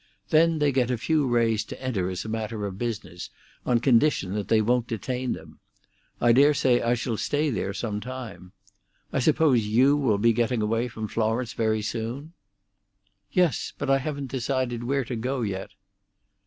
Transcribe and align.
Then 0.31 0.57
they 0.57 0.71
get 0.71 0.89
a 0.89 0.97
few 0.97 1.27
rays 1.27 1.63
to 1.65 1.79
enter 1.79 2.09
as 2.09 2.25
a 2.25 2.27
matter 2.27 2.65
of 2.65 2.79
business, 2.79 3.29
on 3.67 3.79
condition 3.79 4.33
that 4.33 4.47
they 4.47 4.59
won't 4.59 4.87
detain 4.87 5.33
them. 5.33 5.59
I 6.19 6.31
dare 6.31 6.55
say 6.55 6.81
I 6.81 6.95
shall 6.95 7.17
stay 7.17 7.51
there 7.51 7.71
some 7.71 7.99
time. 8.01 8.51
I 9.13 9.19
suppose 9.19 9.67
you 9.67 9.95
will 9.95 10.17
be 10.17 10.33
getting 10.33 10.63
away 10.63 10.87
from 10.87 11.07
Florence 11.07 11.53
very 11.53 11.83
soon. 11.83 12.33
"Yes. 13.31 13.73
But 13.77 13.91
I 13.91 13.99
haven't 13.99 14.31
decided 14.31 14.83
where 14.85 15.05
to 15.05 15.15
go 15.15 15.41
yet." 15.43 15.69